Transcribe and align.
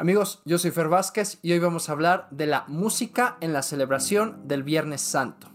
Amigos, 0.00 0.42
yo 0.44 0.58
soy 0.58 0.70
Fer 0.70 0.88
Vázquez 0.88 1.40
y 1.42 1.50
hoy 1.50 1.58
vamos 1.58 1.88
a 1.88 1.92
hablar 1.92 2.28
de 2.30 2.46
la 2.46 2.64
música 2.68 3.36
en 3.40 3.52
la 3.52 3.62
celebración 3.62 4.46
del 4.46 4.62
Viernes 4.62 5.00
Santo. 5.00 5.48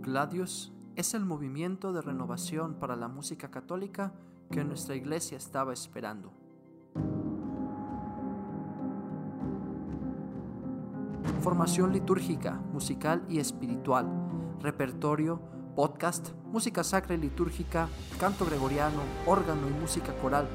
Gladius 0.00 0.72
es 0.96 1.14
el 1.14 1.24
movimiento 1.24 1.92
de 1.92 2.02
renovación 2.02 2.74
para 2.74 2.96
la 2.96 3.06
música 3.06 3.48
católica 3.48 4.12
que 4.50 4.64
nuestra 4.64 4.96
iglesia 4.96 5.38
estaba 5.38 5.72
esperando. 5.72 6.32
Formación 11.42 11.92
litúrgica, 11.92 12.54
musical 12.72 13.22
y 13.28 13.38
espiritual, 13.38 14.08
repertorio, 14.58 15.40
podcast, 15.76 16.30
música 16.46 16.82
sacra 16.82 17.14
y 17.14 17.18
litúrgica, 17.18 17.88
canto 18.18 18.44
gregoriano, 18.44 18.98
órgano 19.26 19.68
y 19.68 19.80
música 19.80 20.12
coral, 20.14 20.48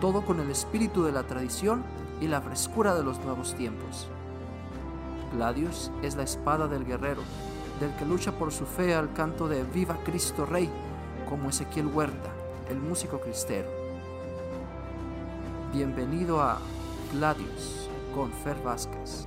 todo 0.00 0.24
con 0.24 0.40
el 0.40 0.50
espíritu 0.50 1.02
de 1.04 1.12
la 1.12 1.24
tradición 1.24 1.82
y 2.20 2.28
la 2.28 2.40
frescura 2.40 2.94
de 2.94 3.02
los 3.02 3.18
nuevos 3.20 3.54
tiempos. 3.54 4.08
Gladius 5.32 5.90
es 6.02 6.16
la 6.16 6.22
espada 6.22 6.68
del 6.68 6.84
guerrero, 6.84 7.22
del 7.80 7.94
que 7.96 8.04
lucha 8.04 8.32
por 8.32 8.52
su 8.52 8.64
fe 8.64 8.94
al 8.94 9.12
canto 9.12 9.48
de 9.48 9.62
Viva 9.64 9.98
Cristo 10.04 10.46
Rey, 10.46 10.70
como 11.28 11.50
Ezequiel 11.50 11.86
Huerta, 11.86 12.30
el 12.70 12.78
músico 12.78 13.20
cristero. 13.20 13.68
Bienvenido 15.72 16.40
a 16.40 16.58
Gladius 17.12 17.88
con 18.14 18.32
Fer 18.32 18.56
Vázquez. 18.62 19.26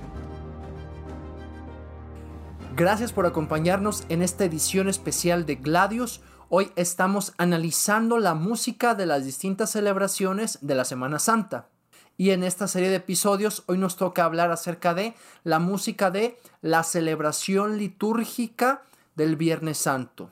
Gracias 2.74 3.12
por 3.12 3.26
acompañarnos 3.26 4.04
en 4.08 4.22
esta 4.22 4.44
edición 4.44 4.88
especial 4.88 5.44
de 5.44 5.56
Gladius. 5.56 6.22
Hoy 6.54 6.70
estamos 6.76 7.32
analizando 7.38 8.18
la 8.18 8.34
música 8.34 8.94
de 8.94 9.06
las 9.06 9.24
distintas 9.24 9.70
celebraciones 9.70 10.58
de 10.60 10.74
la 10.74 10.84
Semana 10.84 11.18
Santa. 11.18 11.70
Y 12.18 12.28
en 12.28 12.44
esta 12.44 12.68
serie 12.68 12.90
de 12.90 12.96
episodios 12.96 13.62
hoy 13.68 13.78
nos 13.78 13.96
toca 13.96 14.26
hablar 14.26 14.50
acerca 14.50 14.92
de 14.92 15.14
la 15.44 15.60
música 15.60 16.10
de 16.10 16.38
la 16.60 16.82
celebración 16.82 17.78
litúrgica 17.78 18.82
del 19.14 19.36
Viernes 19.36 19.78
Santo. 19.78 20.30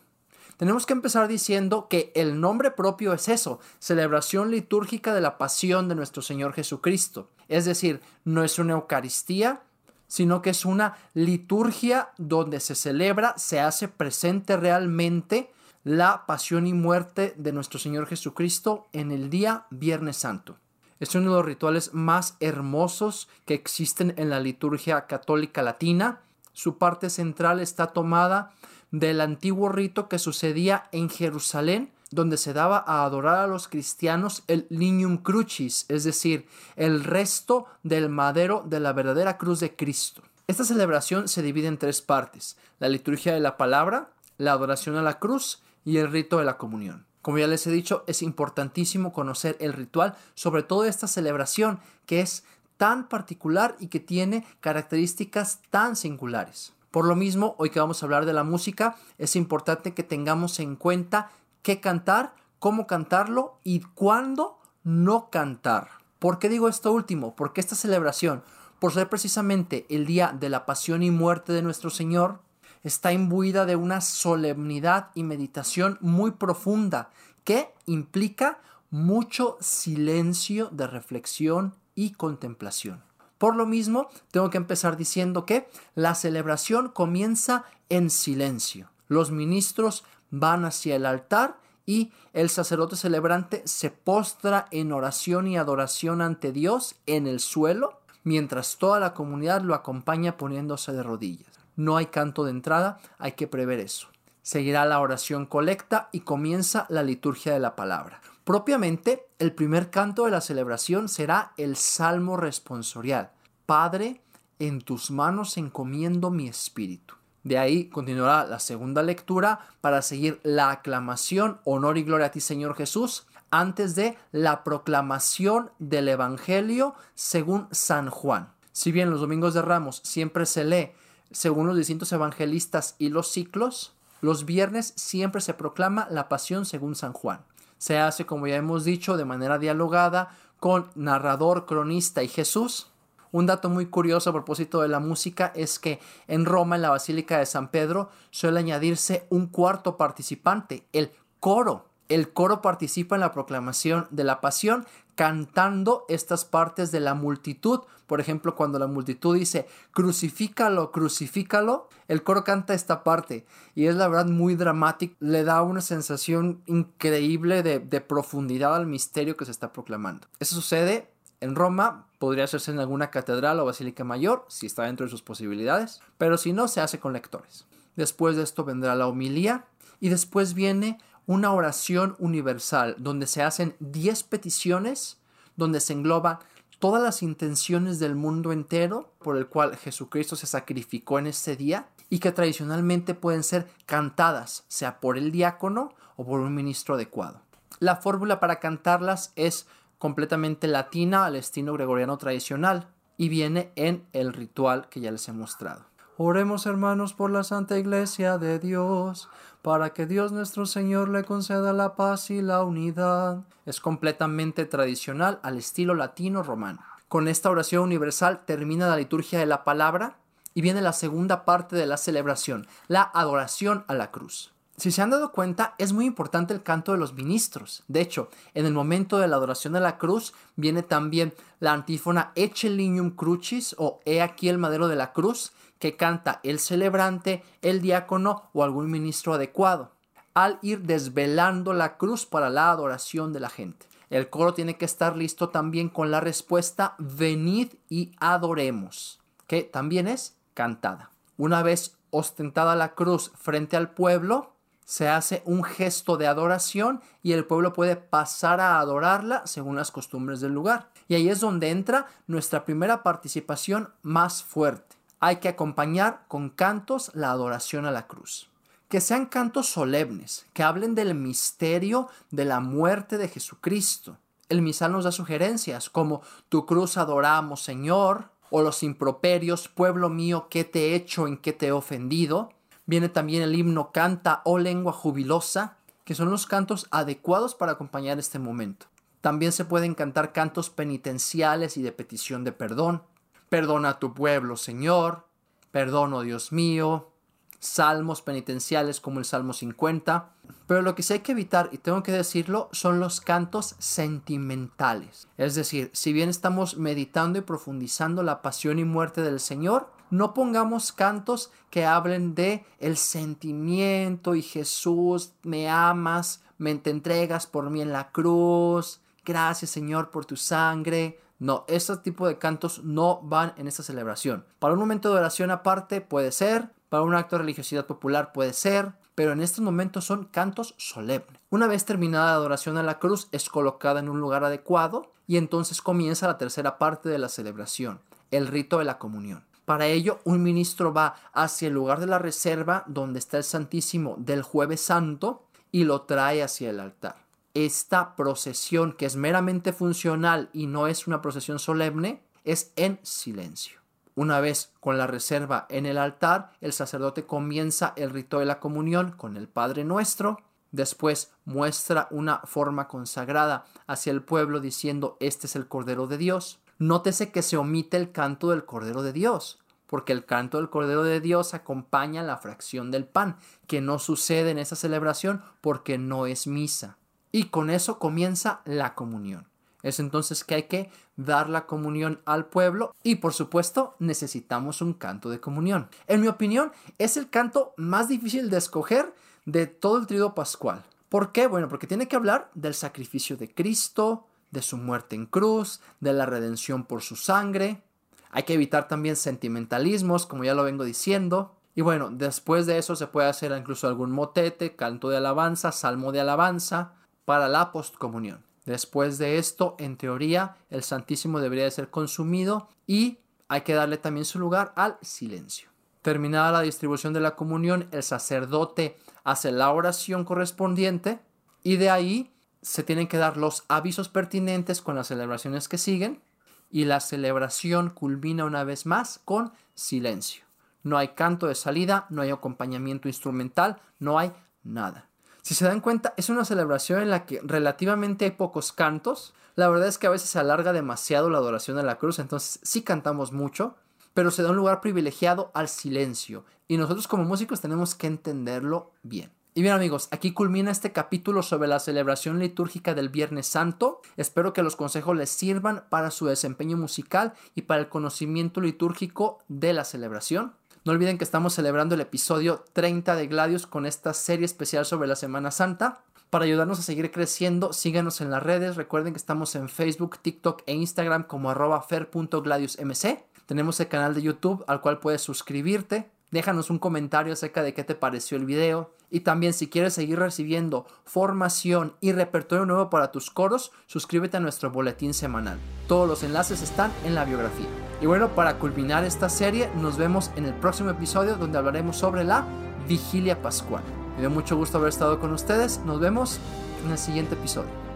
Tenemos 0.58 0.84
que 0.84 0.92
empezar 0.92 1.26
diciendo 1.26 1.88
que 1.88 2.12
el 2.14 2.38
nombre 2.38 2.70
propio 2.70 3.14
es 3.14 3.26
eso, 3.30 3.58
celebración 3.78 4.50
litúrgica 4.50 5.14
de 5.14 5.22
la 5.22 5.38
pasión 5.38 5.88
de 5.88 5.94
nuestro 5.94 6.20
Señor 6.20 6.52
Jesucristo. 6.52 7.30
Es 7.48 7.64
decir, 7.64 8.02
no 8.26 8.44
es 8.44 8.58
una 8.58 8.74
Eucaristía, 8.74 9.62
sino 10.06 10.42
que 10.42 10.50
es 10.50 10.66
una 10.66 10.98
liturgia 11.14 12.10
donde 12.18 12.60
se 12.60 12.74
celebra, 12.74 13.32
se 13.38 13.60
hace 13.60 13.88
presente 13.88 14.58
realmente 14.58 15.50
la 15.84 16.26
pasión 16.26 16.66
y 16.66 16.74
muerte 16.74 17.34
de 17.36 17.52
nuestro 17.52 17.78
Señor 17.78 18.06
Jesucristo 18.06 18.88
en 18.92 19.10
el 19.10 19.30
día 19.30 19.66
Viernes 19.70 20.18
Santo. 20.18 20.56
Es 20.98 21.14
uno 21.14 21.30
de 21.30 21.36
los 21.36 21.46
rituales 21.46 21.94
más 21.94 22.36
hermosos 22.40 23.28
que 23.46 23.54
existen 23.54 24.12
en 24.18 24.28
la 24.28 24.40
liturgia 24.40 25.06
católica 25.06 25.62
latina. 25.62 26.20
Su 26.52 26.76
parte 26.76 27.08
central 27.08 27.60
está 27.60 27.88
tomada 27.88 28.52
del 28.90 29.22
antiguo 29.22 29.70
rito 29.70 30.08
que 30.08 30.18
sucedía 30.18 30.88
en 30.92 31.08
Jerusalén, 31.08 31.90
donde 32.10 32.36
se 32.36 32.52
daba 32.52 32.84
a 32.86 33.04
adorar 33.04 33.38
a 33.38 33.46
los 33.46 33.68
cristianos 33.68 34.42
el 34.48 34.66
lignum 34.68 35.18
crucis, 35.18 35.86
es 35.88 36.04
decir, 36.04 36.46
el 36.76 37.04
resto 37.04 37.66
del 37.82 38.10
madero 38.10 38.64
de 38.66 38.80
la 38.80 38.92
verdadera 38.92 39.38
cruz 39.38 39.60
de 39.60 39.74
Cristo. 39.76 40.22
Esta 40.48 40.64
celebración 40.64 41.28
se 41.28 41.40
divide 41.40 41.68
en 41.68 41.78
tres 41.78 42.02
partes, 42.02 42.58
la 42.80 42.88
liturgia 42.88 43.32
de 43.32 43.40
la 43.40 43.56
palabra, 43.56 44.10
la 44.36 44.52
adoración 44.52 44.96
a 44.96 45.02
la 45.02 45.18
cruz 45.18 45.62
y 45.84 45.98
el 45.98 46.10
rito 46.10 46.38
de 46.38 46.44
la 46.44 46.58
comunión. 46.58 47.06
Como 47.22 47.38
ya 47.38 47.46
les 47.46 47.66
he 47.66 47.70
dicho, 47.70 48.04
es 48.06 48.22
importantísimo 48.22 49.12
conocer 49.12 49.56
el 49.60 49.72
ritual, 49.72 50.16
sobre 50.34 50.62
todo 50.62 50.84
esta 50.84 51.06
celebración 51.06 51.80
que 52.06 52.20
es 52.20 52.44
tan 52.78 53.08
particular 53.08 53.76
y 53.78 53.88
que 53.88 54.00
tiene 54.00 54.46
características 54.60 55.60
tan 55.70 55.96
singulares. 55.96 56.72
Por 56.90 57.04
lo 57.04 57.14
mismo, 57.14 57.54
hoy 57.58 57.70
que 57.70 57.78
vamos 57.78 58.02
a 58.02 58.06
hablar 58.06 58.24
de 58.24 58.32
la 58.32 58.42
música, 58.42 58.96
es 59.18 59.36
importante 59.36 59.92
que 59.92 60.02
tengamos 60.02 60.58
en 60.60 60.76
cuenta 60.76 61.30
qué 61.62 61.78
cantar, 61.78 62.34
cómo 62.58 62.86
cantarlo 62.86 63.58
y 63.62 63.80
cuándo 63.80 64.58
no 64.82 65.30
cantar. 65.30 65.88
¿Por 66.18 66.38
qué 66.38 66.48
digo 66.48 66.68
esto 66.68 66.92
último? 66.92 67.36
Porque 67.36 67.60
esta 67.60 67.76
celebración, 67.76 68.42
por 68.78 68.92
ser 68.92 69.08
precisamente 69.08 69.86
el 69.88 70.06
día 70.06 70.34
de 70.38 70.48
la 70.48 70.66
pasión 70.66 71.02
y 71.02 71.10
muerte 71.10 71.52
de 71.52 71.62
nuestro 71.62 71.90
Señor, 71.90 72.40
está 72.82 73.12
imbuida 73.12 73.66
de 73.66 73.76
una 73.76 74.00
solemnidad 74.00 75.10
y 75.14 75.22
meditación 75.22 75.98
muy 76.00 76.32
profunda 76.32 77.10
que 77.44 77.72
implica 77.86 78.58
mucho 78.90 79.56
silencio 79.60 80.68
de 80.72 80.86
reflexión 80.86 81.74
y 81.94 82.12
contemplación. 82.12 83.02
Por 83.38 83.56
lo 83.56 83.66
mismo, 83.66 84.08
tengo 84.30 84.50
que 84.50 84.58
empezar 84.58 84.96
diciendo 84.96 85.46
que 85.46 85.68
la 85.94 86.14
celebración 86.14 86.88
comienza 86.88 87.64
en 87.88 88.10
silencio. 88.10 88.90
Los 89.08 89.30
ministros 89.30 90.04
van 90.30 90.64
hacia 90.64 90.96
el 90.96 91.06
altar 91.06 91.56
y 91.86 92.12
el 92.32 92.50
sacerdote 92.50 92.96
celebrante 92.96 93.62
se 93.64 93.90
postra 93.90 94.66
en 94.70 94.92
oración 94.92 95.46
y 95.46 95.56
adoración 95.56 96.20
ante 96.20 96.52
Dios 96.52 96.96
en 97.06 97.26
el 97.26 97.40
suelo, 97.40 98.00
mientras 98.22 98.76
toda 98.76 99.00
la 99.00 99.14
comunidad 99.14 99.62
lo 99.62 99.74
acompaña 99.74 100.36
poniéndose 100.36 100.92
de 100.92 101.02
rodillas 101.02 101.59
no 101.80 101.96
hay 101.96 102.06
canto 102.06 102.44
de 102.44 102.50
entrada, 102.50 102.98
hay 103.18 103.32
que 103.32 103.46
prever 103.48 103.80
eso. 103.80 104.08
Seguirá 104.42 104.84
la 104.84 105.00
oración 105.00 105.46
colecta 105.46 106.08
y 106.12 106.20
comienza 106.20 106.86
la 106.88 107.02
liturgia 107.02 107.52
de 107.52 107.60
la 107.60 107.74
palabra. 107.74 108.20
Propiamente, 108.44 109.26
el 109.38 109.52
primer 109.52 109.90
canto 109.90 110.24
de 110.24 110.30
la 110.30 110.40
celebración 110.40 111.08
será 111.08 111.52
el 111.56 111.76
Salmo 111.76 112.36
responsorial. 112.36 113.30
Padre, 113.64 114.20
en 114.58 114.82
tus 114.82 115.10
manos 115.10 115.56
encomiendo 115.56 116.30
mi 116.30 116.48
espíritu. 116.48 117.14
De 117.44 117.58
ahí 117.58 117.88
continuará 117.88 118.44
la 118.44 118.58
segunda 118.58 119.02
lectura 119.02 119.60
para 119.80 120.02
seguir 120.02 120.40
la 120.42 120.70
aclamación, 120.70 121.60
honor 121.64 121.96
y 121.96 122.02
gloria 122.02 122.26
a 122.26 122.30
ti 122.30 122.40
Señor 122.40 122.76
Jesús, 122.76 123.26
antes 123.50 123.94
de 123.94 124.18
la 124.32 124.62
proclamación 124.64 125.70
del 125.78 126.08
Evangelio 126.08 126.94
según 127.14 127.68
San 127.70 128.10
Juan. 128.10 128.52
Si 128.72 128.92
bien 128.92 129.10
los 129.10 129.20
domingos 129.20 129.54
de 129.54 129.62
Ramos 129.62 130.00
siempre 130.04 130.44
se 130.44 130.64
lee 130.64 130.92
según 131.30 131.66
los 131.66 131.76
distintos 131.76 132.12
evangelistas 132.12 132.94
y 132.98 133.08
los 133.08 133.28
ciclos, 133.28 133.92
los 134.20 134.44
viernes 134.44 134.92
siempre 134.96 135.40
se 135.40 135.54
proclama 135.54 136.06
la 136.10 136.28
pasión 136.28 136.66
según 136.66 136.94
San 136.94 137.12
Juan. 137.12 137.40
Se 137.78 137.98
hace, 137.98 138.26
como 138.26 138.46
ya 138.46 138.56
hemos 138.56 138.84
dicho, 138.84 139.16
de 139.16 139.24
manera 139.24 139.58
dialogada 139.58 140.36
con 140.58 140.90
narrador, 140.94 141.64
cronista 141.64 142.22
y 142.22 142.28
Jesús. 142.28 142.88
Un 143.32 143.46
dato 143.46 143.70
muy 143.70 143.86
curioso 143.86 144.30
a 144.30 144.32
propósito 144.34 144.82
de 144.82 144.88
la 144.88 145.00
música 145.00 145.52
es 145.54 145.78
que 145.78 146.00
en 146.26 146.44
Roma, 146.44 146.76
en 146.76 146.82
la 146.82 146.90
Basílica 146.90 147.38
de 147.38 147.46
San 147.46 147.68
Pedro, 147.68 148.10
suele 148.30 148.58
añadirse 148.58 149.26
un 149.30 149.46
cuarto 149.46 149.96
participante, 149.96 150.84
el 150.92 151.12
coro. 151.38 151.86
El 152.08 152.32
coro 152.32 152.60
participa 152.60 153.14
en 153.14 153.20
la 153.20 153.32
proclamación 153.32 154.08
de 154.10 154.24
la 154.24 154.40
pasión 154.40 154.84
cantando 155.20 156.06
estas 156.08 156.46
partes 156.46 156.92
de 156.92 157.00
la 157.00 157.12
multitud. 157.12 157.80
Por 158.06 158.22
ejemplo, 158.22 158.56
cuando 158.56 158.78
la 158.78 158.86
multitud 158.86 159.36
dice, 159.36 159.66
crucifícalo, 159.90 160.92
crucifícalo, 160.92 161.90
el 162.08 162.22
coro 162.22 162.42
canta 162.42 162.72
esta 162.72 163.04
parte 163.04 163.44
y 163.74 163.84
es 163.84 163.96
la 163.96 164.08
verdad 164.08 164.24
muy 164.24 164.54
dramático, 164.54 165.14
le 165.20 165.44
da 165.44 165.60
una 165.60 165.82
sensación 165.82 166.62
increíble 166.64 167.62
de, 167.62 168.00
profundidad 168.00 168.74
al 168.74 168.86
misterio 168.86 169.36
que 169.36 169.44
se 169.44 169.50
está 169.50 169.74
proclamando. 169.74 170.26
Eso 170.38 170.54
sucede 170.54 171.10
en 171.40 171.54
Roma, 171.54 172.06
podría 172.18 172.44
hacerse 172.44 172.70
en 172.70 172.78
alguna 172.78 173.10
catedral 173.10 173.60
o 173.60 173.66
basílica 173.66 174.04
mayor, 174.04 174.46
si 174.48 174.64
está 174.64 174.84
dentro 174.84 175.04
de 175.04 175.10
sus 175.10 175.20
posibilidades, 175.20 176.00
pero 176.16 176.38
si 176.38 176.54
no, 176.54 176.66
se 176.66 176.80
hace 176.80 176.98
con 176.98 177.12
lectores. 177.12 177.66
Después 177.94 178.36
de 178.36 178.42
esto 178.42 178.64
vendrá 178.64 178.94
la 178.94 179.06
homilía 179.06 179.66
y 180.00 180.08
después 180.08 180.54
viene 180.54 180.98
una 181.26 181.52
oración 181.52 182.16
universal 182.18 182.96
donde 182.98 183.26
se 183.26 183.42
hacen 183.42 183.76
10 183.80 184.22
peticiones, 184.24 185.18
donde 185.56 185.80
se 185.80 185.92
engloban 185.92 186.38
todas 186.80 187.02
las 187.02 187.22
intenciones 187.22 187.98
del 187.98 188.16
mundo 188.16 188.52
entero 188.52 189.12
por 189.18 189.36
el 189.36 189.46
cual 189.46 189.76
Jesucristo 189.76 190.34
se 190.34 190.46
sacrificó 190.46 191.18
en 191.18 191.26
este 191.26 191.54
día 191.54 191.88
y 192.08 192.18
que 192.18 192.32
tradicionalmente 192.32 193.14
pueden 193.14 193.44
ser 193.44 193.68
cantadas, 193.86 194.64
sea 194.68 194.98
por 194.98 195.16
el 195.16 195.30
diácono 195.30 195.94
o 196.16 196.24
por 196.24 196.40
un 196.40 196.54
ministro 196.54 196.94
adecuado. 196.94 197.42
La 197.78 197.96
fórmula 197.96 198.40
para 198.40 198.58
cantarlas 198.58 199.32
es 199.36 199.66
completamente 199.98 200.66
latina 200.66 201.26
al 201.26 201.36
estilo 201.36 201.74
gregoriano 201.74 202.16
tradicional 202.18 202.88
y 203.16 203.28
viene 203.28 203.70
en 203.76 204.06
el 204.14 204.32
ritual 204.32 204.88
que 204.88 205.00
ya 205.00 205.10
les 205.10 205.28
he 205.28 205.32
mostrado. 205.32 205.89
Oremos 206.22 206.66
hermanos 206.66 207.14
por 207.14 207.30
la 207.30 207.42
Santa 207.44 207.78
Iglesia 207.78 208.36
de 208.36 208.58
Dios, 208.58 209.30
para 209.62 209.94
que 209.94 210.04
Dios 210.04 210.32
nuestro 210.32 210.66
Señor 210.66 211.08
le 211.08 211.24
conceda 211.24 211.72
la 211.72 211.96
paz 211.96 212.28
y 212.28 212.42
la 212.42 212.62
unidad. 212.62 213.38
Es 213.64 213.80
completamente 213.80 214.66
tradicional 214.66 215.40
al 215.42 215.56
estilo 215.56 215.94
latino 215.94 216.42
romano. 216.42 216.80
Con 217.08 217.26
esta 217.26 217.48
oración 217.48 217.84
universal 217.84 218.42
termina 218.44 218.86
la 218.86 218.98
liturgia 218.98 219.38
de 219.38 219.46
la 219.46 219.64
palabra 219.64 220.18
y 220.52 220.60
viene 220.60 220.82
la 220.82 220.92
segunda 220.92 221.46
parte 221.46 221.74
de 221.74 221.86
la 221.86 221.96
celebración, 221.96 222.66
la 222.86 223.10
adoración 223.14 223.86
a 223.88 223.94
la 223.94 224.10
cruz. 224.10 224.52
Si 224.76 224.90
se 224.90 225.00
han 225.02 225.10
dado 225.10 225.32
cuenta, 225.32 225.74
es 225.76 225.92
muy 225.94 226.04
importante 226.04 226.52
el 226.52 226.62
canto 226.62 226.92
de 226.92 226.98
los 226.98 227.14
ministros. 227.14 227.82
De 227.88 228.00
hecho, 228.02 228.28
en 228.54 228.66
el 228.66 228.72
momento 228.74 229.18
de 229.18 229.28
la 229.28 229.36
adoración 229.36 229.72
de 229.72 229.80
la 229.80 229.96
cruz 229.96 230.34
viene 230.56 230.82
también 230.82 231.34
la 231.60 231.72
antífona 231.72 232.32
Ecce 232.34 232.68
lignum 232.68 233.10
crucis 233.10 233.74
o 233.78 234.00
He 234.06 234.22
aquí 234.22 234.50
el 234.50 234.56
madero 234.56 234.88
de 234.88 234.96
la 234.96 235.12
cruz, 235.12 235.52
que 235.80 235.96
canta 235.96 236.38
el 236.44 236.60
celebrante, 236.60 237.42
el 237.62 237.80
diácono 237.80 238.50
o 238.52 238.62
algún 238.62 238.88
ministro 238.88 239.34
adecuado, 239.34 239.90
al 240.34 240.60
ir 240.62 240.82
desvelando 240.82 241.72
la 241.72 241.96
cruz 241.96 242.26
para 242.26 242.50
la 242.50 242.70
adoración 242.70 243.32
de 243.32 243.40
la 243.40 243.50
gente. 243.50 243.86
El 244.10 244.28
coro 244.28 244.54
tiene 244.54 244.76
que 244.76 244.84
estar 244.84 245.16
listo 245.16 245.48
también 245.48 245.88
con 245.88 246.10
la 246.10 246.20
respuesta 246.20 246.94
venid 246.98 247.74
y 247.88 248.12
adoremos, 248.20 249.20
que 249.46 249.62
también 249.62 250.06
es 250.06 250.36
cantada. 250.54 251.10
Una 251.36 251.62
vez 251.62 251.96
ostentada 252.10 252.76
la 252.76 252.94
cruz 252.94 253.32
frente 253.34 253.76
al 253.76 253.90
pueblo, 253.90 254.52
se 254.84 255.08
hace 255.08 255.42
un 255.46 255.62
gesto 255.62 256.16
de 256.16 256.26
adoración 256.26 257.00
y 257.22 257.32
el 257.32 257.46
pueblo 257.46 257.72
puede 257.72 257.94
pasar 257.94 258.60
a 258.60 258.80
adorarla 258.80 259.46
según 259.46 259.76
las 259.76 259.92
costumbres 259.92 260.40
del 260.40 260.52
lugar. 260.52 260.90
Y 261.06 261.14
ahí 261.14 261.28
es 261.28 261.40
donde 261.40 261.70
entra 261.70 262.06
nuestra 262.26 262.64
primera 262.64 263.04
participación 263.04 263.90
más 264.02 264.42
fuerte. 264.42 264.99
Hay 265.20 265.36
que 265.36 265.48
acompañar 265.48 266.24
con 266.28 266.48
cantos 266.48 267.10
la 267.14 267.30
adoración 267.30 267.84
a 267.84 267.90
la 267.90 268.06
cruz. 268.06 268.48
Que 268.88 269.00
sean 269.00 269.26
cantos 269.26 269.68
solemnes, 269.68 270.46
que 270.54 270.62
hablen 270.62 270.94
del 270.94 271.14
misterio 271.14 272.08
de 272.30 272.46
la 272.46 272.60
muerte 272.60 273.18
de 273.18 273.28
Jesucristo. 273.28 274.16
El 274.48 274.62
misal 274.62 274.92
nos 274.92 275.04
da 275.04 275.12
sugerencias 275.12 275.90
como 275.90 276.22
tu 276.48 276.66
cruz 276.66 276.96
adoramos, 276.96 277.62
Señor, 277.62 278.30
o 278.50 278.62
los 278.62 278.82
improperios, 278.82 279.68
pueblo 279.68 280.08
mío, 280.08 280.48
¿qué 280.50 280.64
te 280.64 280.88
he 280.88 280.94
hecho, 280.94 281.26
en 281.26 281.36
qué 281.36 281.52
te 281.52 281.68
he 281.68 281.72
ofendido? 281.72 282.50
Viene 282.86 283.08
también 283.08 283.42
el 283.42 283.54
himno 283.54 283.92
Canta, 283.92 284.40
oh 284.44 284.58
lengua 284.58 284.92
jubilosa, 284.92 285.76
que 286.04 286.14
son 286.14 286.30
los 286.30 286.46
cantos 286.46 286.88
adecuados 286.90 287.54
para 287.54 287.72
acompañar 287.72 288.18
este 288.18 288.38
momento. 288.38 288.86
También 289.20 289.52
se 289.52 289.64
pueden 289.64 289.94
cantar 289.94 290.32
cantos 290.32 290.70
penitenciales 290.70 291.76
y 291.76 291.82
de 291.82 291.92
petición 291.92 292.42
de 292.42 292.52
perdón. 292.52 293.02
Perdona 293.50 293.90
a 293.90 293.98
tu 293.98 294.14
pueblo, 294.14 294.56
Señor. 294.56 295.26
Perdono, 295.72 296.22
Dios 296.22 296.52
mío. 296.52 297.10
Salmos 297.58 298.22
penitenciales 298.22 299.00
como 299.00 299.18
el 299.18 299.24
Salmo 299.26 299.52
50. 299.52 300.30
Pero 300.66 300.82
lo 300.82 300.94
que 300.94 301.02
sí 301.02 301.14
hay 301.14 301.18
que 301.20 301.32
evitar, 301.32 301.68
y 301.72 301.78
tengo 301.78 302.02
que 302.04 302.12
decirlo, 302.12 302.68
son 302.70 303.00
los 303.00 303.20
cantos 303.20 303.74
sentimentales. 303.78 305.28
Es 305.36 305.56
decir, 305.56 305.90
si 305.92 306.12
bien 306.12 306.28
estamos 306.28 306.76
meditando 306.76 307.40
y 307.40 307.42
profundizando 307.42 308.22
la 308.22 308.40
pasión 308.40 308.78
y 308.78 308.84
muerte 308.84 309.20
del 309.20 309.40
Señor, 309.40 309.90
no 310.10 310.32
pongamos 310.32 310.92
cantos 310.92 311.50
que 311.70 311.84
hablen 311.84 312.36
de 312.36 312.64
el 312.78 312.96
sentimiento 312.96 314.36
y 314.36 314.42
Jesús, 314.42 315.32
me 315.42 315.68
amas, 315.68 316.42
me 316.56 316.74
te 316.76 316.90
entregas 316.90 317.46
por 317.46 317.68
mí 317.70 317.80
en 317.80 317.92
la 317.92 318.10
cruz, 318.10 319.00
gracias 319.24 319.70
Señor 319.70 320.10
por 320.10 320.24
tu 320.24 320.36
sangre. 320.36 321.20
No, 321.40 321.64
ese 321.68 321.96
tipo 321.96 322.28
de 322.28 322.38
cantos 322.38 322.84
no 322.84 323.20
van 323.22 323.54
en 323.56 323.66
esta 323.66 323.82
celebración. 323.82 324.44
Para 324.58 324.74
un 324.74 324.80
momento 324.80 325.08
de 325.10 325.18
oración 325.18 325.50
aparte 325.50 326.02
puede 326.02 326.32
ser, 326.32 326.70
para 326.90 327.02
un 327.02 327.14
acto 327.14 327.36
de 327.36 327.40
religiosidad 327.40 327.86
popular 327.86 328.32
puede 328.32 328.52
ser, 328.52 328.92
pero 329.14 329.32
en 329.32 329.40
estos 329.40 329.64
momentos 329.64 330.04
son 330.04 330.26
cantos 330.26 330.74
solemnes. 330.76 331.40
Una 331.48 331.66
vez 331.66 331.86
terminada 331.86 332.26
la 332.26 332.34
adoración 332.34 332.76
a 332.76 332.82
la 332.82 332.98
cruz 332.98 333.28
es 333.32 333.48
colocada 333.48 334.00
en 334.00 334.10
un 334.10 334.20
lugar 334.20 334.44
adecuado 334.44 335.12
y 335.26 335.38
entonces 335.38 335.80
comienza 335.80 336.26
la 336.26 336.36
tercera 336.36 336.76
parte 336.76 337.08
de 337.08 337.18
la 337.18 337.30
celebración, 337.30 338.00
el 338.30 338.46
rito 338.46 338.78
de 338.78 338.84
la 338.84 338.98
comunión. 338.98 339.44
Para 339.64 339.86
ello, 339.86 340.18
un 340.24 340.42
ministro 340.42 340.92
va 340.92 341.14
hacia 341.32 341.68
el 341.68 341.74
lugar 341.74 342.00
de 342.00 342.06
la 342.06 342.18
reserva 342.18 342.84
donde 342.86 343.18
está 343.18 343.38
el 343.38 343.44
Santísimo 343.44 344.16
del 344.18 344.42
jueves 344.42 344.82
santo 344.82 345.46
y 345.72 345.84
lo 345.84 346.02
trae 346.02 346.42
hacia 346.42 346.68
el 346.68 346.80
altar. 346.80 347.29
Esta 347.54 348.14
procesión, 348.14 348.92
que 348.92 349.06
es 349.06 349.16
meramente 349.16 349.72
funcional 349.72 350.50
y 350.52 350.66
no 350.66 350.86
es 350.86 351.06
una 351.06 351.20
procesión 351.20 351.58
solemne, 351.58 352.22
es 352.44 352.72
en 352.76 353.00
silencio. 353.02 353.80
Una 354.14 354.40
vez 354.40 354.72
con 354.80 354.98
la 354.98 355.06
reserva 355.06 355.66
en 355.68 355.86
el 355.86 355.98
altar, 355.98 356.52
el 356.60 356.72
sacerdote 356.72 357.26
comienza 357.26 357.92
el 357.96 358.10
rito 358.10 358.38
de 358.38 358.44
la 358.44 358.60
comunión 358.60 359.12
con 359.12 359.36
el 359.36 359.48
Padre 359.48 359.84
Nuestro, 359.84 360.42
después 360.72 361.32
muestra 361.44 362.06
una 362.10 362.38
forma 362.44 362.86
consagrada 362.86 363.64
hacia 363.86 364.12
el 364.12 364.22
pueblo 364.22 364.60
diciendo 364.60 365.16
este 365.20 365.46
es 365.46 365.56
el 365.56 365.68
Cordero 365.68 366.06
de 366.06 366.18
Dios, 366.18 366.60
Nótese 366.80 367.30
que 367.30 367.42
se 367.42 367.58
omite 367.58 367.98
el 367.98 368.10
canto 368.10 368.48
del 368.48 368.64
Cordero 368.64 369.02
de 369.02 369.12
Dios, 369.12 369.58
porque 369.86 370.14
el 370.14 370.24
canto 370.24 370.56
del 370.56 370.70
Cordero 370.70 371.02
de 371.02 371.20
Dios 371.20 371.52
acompaña 371.52 372.22
la 372.22 372.38
fracción 372.38 372.90
del 372.90 373.04
pan, 373.04 373.36
que 373.66 373.82
no 373.82 373.98
sucede 373.98 374.50
en 374.50 374.58
esa 374.58 374.76
celebración 374.76 375.42
porque 375.60 375.98
no 375.98 376.24
es 376.24 376.46
misa. 376.46 376.96
Y 377.32 377.44
con 377.44 377.70
eso 377.70 377.98
comienza 377.98 378.60
la 378.64 378.94
comunión. 378.94 379.50
Es 379.82 379.98
entonces 379.98 380.44
que 380.44 380.54
hay 380.56 380.62
que 380.64 380.90
dar 381.16 381.48
la 381.48 381.66
comunión 381.66 382.20
al 382.24 382.46
pueblo 382.46 382.94
y 383.02 383.16
por 383.16 383.32
supuesto 383.32 383.94
necesitamos 383.98 384.82
un 384.82 384.94
canto 384.94 385.30
de 385.30 385.40
comunión. 385.40 385.88
En 386.06 386.20
mi 386.20 386.28
opinión 386.28 386.72
es 386.98 387.16
el 387.16 387.30
canto 387.30 387.72
más 387.76 388.08
difícil 388.08 388.50
de 388.50 388.58
escoger 388.58 389.14
de 389.46 389.66
todo 389.66 389.98
el 389.98 390.06
trido 390.06 390.34
pascual. 390.34 390.84
¿Por 391.08 391.32
qué? 391.32 391.46
Bueno, 391.46 391.68
porque 391.68 391.86
tiene 391.86 392.08
que 392.08 392.16
hablar 392.16 392.50
del 392.54 392.74
sacrificio 392.74 393.36
de 393.36 393.52
Cristo, 393.52 394.26
de 394.50 394.62
su 394.62 394.76
muerte 394.76 395.16
en 395.16 395.26
cruz, 395.26 395.80
de 396.00 396.12
la 396.12 396.26
redención 396.26 396.84
por 396.84 397.02
su 397.02 397.16
sangre. 397.16 397.82
Hay 398.30 398.44
que 398.44 398.54
evitar 398.54 398.86
también 398.86 399.16
sentimentalismos, 399.16 400.26
como 400.26 400.44
ya 400.44 400.54
lo 400.54 400.62
vengo 400.62 400.84
diciendo. 400.84 401.56
Y 401.74 401.82
bueno, 401.82 402.10
después 402.10 402.66
de 402.66 402.78
eso 402.78 402.94
se 402.94 403.06
puede 403.06 403.28
hacer 403.28 403.52
incluso 403.56 403.88
algún 403.88 404.12
motete, 404.12 404.76
canto 404.76 405.08
de 405.08 405.16
alabanza, 405.16 405.72
salmo 405.72 406.12
de 406.12 406.20
alabanza 406.20 406.92
para 407.30 407.48
la 407.48 407.70
postcomunión. 407.70 408.44
Después 408.66 409.16
de 409.16 409.38
esto, 409.38 409.76
en 409.78 409.96
teoría, 409.96 410.56
el 410.68 410.82
Santísimo 410.82 411.38
debería 411.38 411.62
de 411.62 411.70
ser 411.70 411.88
consumido 411.88 412.68
y 412.88 413.18
hay 413.46 413.60
que 413.60 413.72
darle 413.72 413.98
también 413.98 414.24
su 414.24 414.40
lugar 414.40 414.72
al 414.74 414.98
silencio. 415.00 415.68
Terminada 416.02 416.50
la 416.50 416.62
distribución 416.62 417.12
de 417.12 417.20
la 417.20 417.36
comunión, 417.36 417.86
el 417.92 418.02
sacerdote 418.02 418.96
hace 419.22 419.52
la 419.52 419.70
oración 419.70 420.24
correspondiente 420.24 421.20
y 421.62 421.76
de 421.76 421.90
ahí 421.90 422.34
se 422.62 422.82
tienen 422.82 423.06
que 423.06 423.18
dar 423.18 423.36
los 423.36 423.62
avisos 423.68 424.08
pertinentes 424.08 424.80
con 424.80 424.96
las 424.96 425.06
celebraciones 425.06 425.68
que 425.68 425.78
siguen 425.78 426.20
y 426.68 426.84
la 426.84 426.98
celebración 426.98 427.90
culmina 427.90 428.44
una 428.44 428.64
vez 428.64 428.86
más 428.86 429.20
con 429.24 429.52
silencio. 429.76 430.42
No 430.82 430.98
hay 430.98 431.10
canto 431.14 431.46
de 431.46 431.54
salida, 431.54 432.06
no 432.10 432.22
hay 432.22 432.30
acompañamiento 432.30 433.06
instrumental, 433.06 433.80
no 434.00 434.18
hay 434.18 434.32
nada. 434.64 435.09
Si 435.50 435.56
se 435.56 435.64
dan 435.64 435.80
cuenta, 435.80 436.14
es 436.16 436.28
una 436.28 436.44
celebración 436.44 437.02
en 437.02 437.10
la 437.10 437.26
que 437.26 437.40
relativamente 437.42 438.24
hay 438.24 438.30
pocos 438.30 438.70
cantos. 438.70 439.34
La 439.56 439.68
verdad 439.68 439.88
es 439.88 439.98
que 439.98 440.06
a 440.06 440.10
veces 440.10 440.30
se 440.30 440.38
alarga 440.38 440.72
demasiado 440.72 441.28
la 441.28 441.38
adoración 441.38 441.76
a 441.76 441.82
la 441.82 441.98
cruz, 441.98 442.20
entonces 442.20 442.60
sí 442.62 442.82
cantamos 442.82 443.32
mucho, 443.32 443.74
pero 444.14 444.30
se 444.30 444.44
da 444.44 444.50
un 444.50 444.56
lugar 444.56 444.80
privilegiado 444.80 445.50
al 445.52 445.66
silencio 445.66 446.44
y 446.68 446.76
nosotros 446.76 447.08
como 447.08 447.24
músicos 447.24 447.60
tenemos 447.60 447.96
que 447.96 448.06
entenderlo 448.06 448.92
bien. 449.02 449.32
Y 449.52 449.62
bien 449.62 449.74
amigos, 449.74 450.06
aquí 450.12 450.32
culmina 450.32 450.70
este 450.70 450.92
capítulo 450.92 451.42
sobre 451.42 451.66
la 451.66 451.80
celebración 451.80 452.38
litúrgica 452.38 452.94
del 452.94 453.08
Viernes 453.08 453.48
Santo. 453.48 454.02
Espero 454.16 454.52
que 454.52 454.62
los 454.62 454.76
consejos 454.76 455.16
les 455.16 455.30
sirvan 455.30 455.82
para 455.88 456.12
su 456.12 456.26
desempeño 456.26 456.76
musical 456.76 457.32
y 457.56 457.62
para 457.62 457.80
el 457.80 457.88
conocimiento 457.88 458.60
litúrgico 458.60 459.40
de 459.48 459.72
la 459.72 459.82
celebración. 459.82 460.52
No 460.82 460.92
olviden 460.92 461.18
que 461.18 461.24
estamos 461.24 461.52
celebrando 461.52 461.94
el 461.94 462.00
episodio 462.00 462.64
30 462.72 463.14
de 463.14 463.26
Gladius 463.26 463.66
con 463.66 463.84
esta 463.84 464.14
serie 464.14 464.46
especial 464.46 464.86
sobre 464.86 465.08
la 465.08 465.16
Semana 465.16 465.50
Santa. 465.50 466.00
Para 466.30 466.46
ayudarnos 466.46 466.78
a 466.78 466.82
seguir 466.82 467.10
creciendo, 467.10 467.74
síganos 467.74 468.22
en 468.22 468.30
las 468.30 468.42
redes. 468.42 468.76
Recuerden 468.76 469.12
que 469.12 469.18
estamos 469.18 469.54
en 469.56 469.68
Facebook, 469.68 470.18
TikTok 470.22 470.62
e 470.64 470.72
Instagram 470.72 471.24
como 471.24 471.50
arroba 471.50 471.82
fer.gladiusmc. 471.82 473.18
Tenemos 473.44 473.78
el 473.80 473.88
canal 473.88 474.14
de 474.14 474.22
YouTube 474.22 474.64
al 474.68 474.80
cual 474.80 475.00
puedes 475.00 475.20
suscribirte. 475.20 476.08
Déjanos 476.30 476.70
un 476.70 476.78
comentario 476.78 477.34
acerca 477.34 477.62
de 477.62 477.74
qué 477.74 477.84
te 477.84 477.94
pareció 477.94 478.38
el 478.38 478.46
video. 478.46 478.90
Y 479.10 479.20
también 479.20 479.52
si 479.52 479.68
quieres 479.68 479.94
seguir 479.94 480.18
recibiendo 480.18 480.86
formación 481.04 481.94
y 482.00 482.12
repertorio 482.12 482.64
nuevo 482.64 482.90
para 482.90 483.10
tus 483.10 483.30
coros, 483.30 483.72
suscríbete 483.86 484.36
a 484.36 484.40
nuestro 484.40 484.70
boletín 484.70 485.14
semanal. 485.14 485.58
Todos 485.88 486.08
los 486.08 486.22
enlaces 486.22 486.62
están 486.62 486.92
en 487.04 487.14
la 487.14 487.24
biografía. 487.24 487.66
Y 488.00 488.06
bueno, 488.06 488.28
para 488.28 488.58
culminar 488.58 489.04
esta 489.04 489.28
serie, 489.28 489.68
nos 489.76 489.96
vemos 489.96 490.30
en 490.36 490.46
el 490.46 490.54
próximo 490.54 490.90
episodio 490.90 491.34
donde 491.34 491.58
hablaremos 491.58 491.96
sobre 491.96 492.24
la 492.24 492.46
vigilia 492.88 493.42
pascual. 493.42 493.82
Me 494.14 494.20
dio 494.20 494.30
mucho 494.30 494.56
gusto 494.56 494.78
haber 494.78 494.90
estado 494.90 495.18
con 495.18 495.32
ustedes. 495.32 495.80
Nos 495.84 496.00
vemos 496.00 496.38
en 496.84 496.92
el 496.92 496.98
siguiente 496.98 497.34
episodio. 497.34 497.89